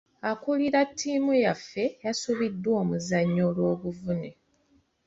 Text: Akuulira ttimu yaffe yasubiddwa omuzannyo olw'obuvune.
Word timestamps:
Akuulira 0.29 0.79
ttimu 0.89 1.31
yaffe 1.43 1.83
yasubiddwa 2.05 2.71
omuzannyo 2.81 3.41
olw'obuvune. 3.49 4.31